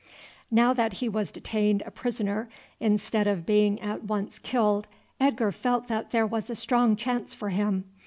Now 0.49 0.73
that 0.73 0.93
he 0.93 1.07
was 1.07 1.31
detained 1.31 1.83
a 1.85 1.91
prisoner 1.91 2.49
instead 2.79 3.27
of 3.27 3.45
being 3.45 3.79
at 3.81 4.03
once 4.03 4.39
killed, 4.39 4.87
Edgar 5.19 5.51
felt 5.51 5.89
that 5.89 6.09
there 6.09 6.25
was 6.25 6.49
a 6.49 6.55
strong 6.55 6.95
chance 6.95 7.35
for 7.35 7.49
him. 7.49 7.83